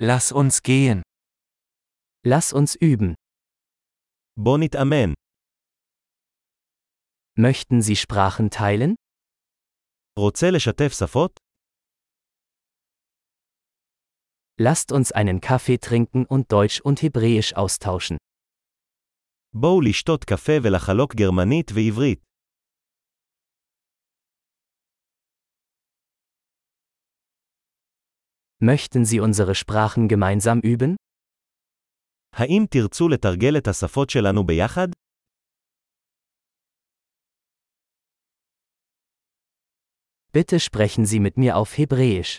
Lass 0.00 0.30
uns 0.30 0.62
gehen. 0.62 1.02
Lass 2.24 2.52
uns 2.52 2.76
üben. 2.76 3.14
בוא 4.36 4.58
נתאמן. 4.58 5.12
Möchten 7.36 7.82
Sie 7.82 7.96
Sprachen 7.96 8.50
teilen? 8.50 8.94
רוצה 10.18 10.46
לשתף 10.50 10.92
שפות? 10.98 11.40
Lasst 14.60 14.92
uns 14.92 15.12
einen 15.12 15.40
Kaffee 15.40 15.78
trinken 15.78 16.24
und 16.26 16.52
Deutsch 16.52 16.80
und 16.80 17.02
Hebräisch 17.02 17.52
austauschen. 17.54 18.16
בואו 19.54 19.80
לשתות 19.80 20.24
קפה 20.24 20.52
ולחלוק 20.62 21.14
גרמנית 21.14 21.70
ועברית. 21.74 22.20
Möchten 28.61 29.05
Sie 29.05 29.19
unsere 29.19 29.55
Sprachen 29.55 30.07
gemeinsam 30.07 30.59
üben? 30.59 30.95
האם 32.35 32.65
תרצו 32.69 33.09
לתרגל 33.09 33.57
את 33.57 33.67
השפות 33.67 34.09
שלנו 34.09 34.43
ביחד? 34.43 34.87
Bitte 40.33 40.59
sprechen 40.59 41.05
Sie 41.05 41.19
mit 41.19 41.37
mir 41.37 41.55
auf 41.55 41.77
Hebräisch. 41.77 42.37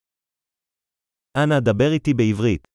אנא 1.37 1.61
דבר 1.61 1.93
איתי 1.93 2.15
בעברית. 2.15 2.67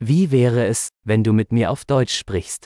Wie 0.00 0.30
wäre 0.30 0.66
es, 0.66 0.88
wenn 1.04 1.22
du 1.24 1.32
mit 1.32 1.52
mir 1.52 1.70
auf 1.70 1.84
Deutsch 1.84 2.18
sprichst? 2.18 2.64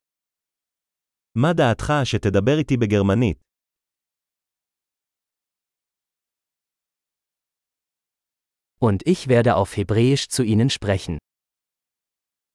מה 1.34 1.52
דעתך 1.52 1.93
שתדבר 2.05 2.59
איתי 2.59 2.77
בגרמנית? 2.77 3.39
Und 8.80 9.07
ich 9.07 9.29
werde 9.29 9.57
auf 9.57 9.77
Hebräisch 9.77 10.29
zu 10.29 10.43
Ihnen 10.43 10.70
sprechen. 10.70 11.19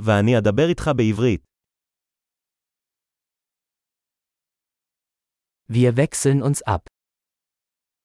ואני 0.04 0.38
אדבר 0.38 0.70
איתך 0.70 0.90
בעברית. 0.98 1.42
Wir 5.70 5.98
wechseln 5.98 6.42
uns 6.44 6.62
ab. 6.68 6.88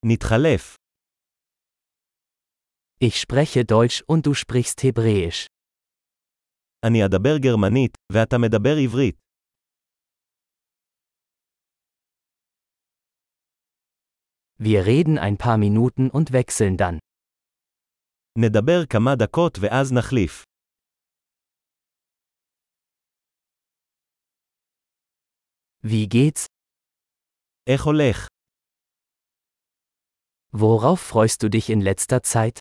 נתחלף. 0.05 0.77
Ich 3.03 3.21
spreche 3.21 3.65
Deutsch 3.65 4.03
und 4.07 4.27
du 4.27 4.35
sprichst 4.35 4.83
Hebräisch. 4.83 5.47
אני 6.87 7.07
אדבר 7.07 7.39
גרמנית, 7.39 7.97
ואתה 8.13 8.37
מדבר 8.39 8.77
עברית. 8.85 9.17
Wir 14.59 14.85
reden 14.85 15.19
ein 15.19 15.39
paar 15.39 15.57
Minuten 15.57 16.11
und 16.11 16.33
wechseln 16.33 16.77
dann. 16.77 16.99
נדבר 18.39 18.87
כמה 18.91 19.11
דקות 19.19 19.59
ואז 19.61 19.93
נחליף. 19.93 20.45
Wie 25.85 26.07
geht's? 26.15 26.47
איך 27.67 27.85
הולך? 27.85 28.27
Worauf 30.53 31.01
freust 31.01 31.43
du 31.43 31.49
dich 31.49 31.71
in 31.71 31.81
letzter 31.81 32.21
Zeit? 32.23 32.59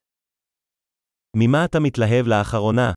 ממה 1.35 1.65
אתה 1.65 1.77
מתלהב 1.83 2.25
לאחרונה? 2.27 2.93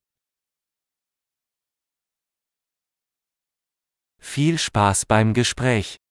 Viel 4.20 4.58
Spaß 4.58 5.06
beim 5.08 5.34
Gespräch. 5.34 6.02